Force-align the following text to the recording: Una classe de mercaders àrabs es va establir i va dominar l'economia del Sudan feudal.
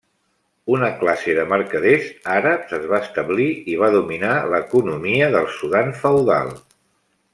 Una 0.75 0.87
classe 1.01 1.35
de 1.39 1.43
mercaders 1.51 2.07
àrabs 2.37 2.73
es 2.77 2.87
va 2.93 3.01
establir 3.09 3.47
i 3.75 3.77
va 3.83 3.91
dominar 3.97 4.33
l'economia 4.55 5.29
del 5.37 5.47
Sudan 5.59 5.95
feudal. 6.01 6.51